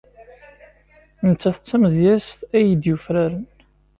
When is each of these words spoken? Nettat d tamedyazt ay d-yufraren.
Nettat 1.27 1.57
d 1.61 1.65
tamedyazt 1.69 2.39
ay 2.57 2.67
d-yufraren. 2.81 3.45